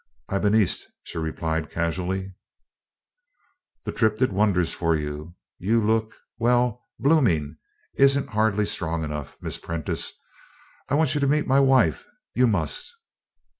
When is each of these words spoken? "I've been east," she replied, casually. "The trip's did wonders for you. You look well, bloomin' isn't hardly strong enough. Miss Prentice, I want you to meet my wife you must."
"I've 0.29 0.41
been 0.41 0.55
east," 0.55 0.87
she 1.03 1.19
replied, 1.19 1.69
casually. 1.69 2.33
"The 3.85 3.91
trip's 3.91 4.17
did 4.17 4.33
wonders 4.33 4.73
for 4.73 4.95
you. 4.95 5.35
You 5.59 5.79
look 5.79 6.15
well, 6.39 6.87
bloomin' 6.97 7.59
isn't 7.93 8.29
hardly 8.29 8.65
strong 8.65 9.03
enough. 9.03 9.37
Miss 9.41 9.59
Prentice, 9.59 10.13
I 10.89 10.95
want 10.95 11.13
you 11.13 11.19
to 11.19 11.27
meet 11.27 11.45
my 11.45 11.59
wife 11.59 12.03
you 12.33 12.47
must." 12.47 12.91